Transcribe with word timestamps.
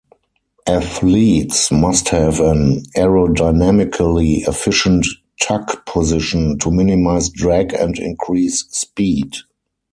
Athletes 0.65 1.71
must 1.71 2.09
have 2.09 2.39
an 2.39 2.81
aerodynamically 2.97 4.47
efficient 4.47 5.05
tuck 5.39 5.85
position 5.85 6.57
to 6.57 6.71
minimize 6.71 7.29
drag 7.29 7.71
and 7.75 7.99
increase 7.99 8.61
speed. 8.71 9.35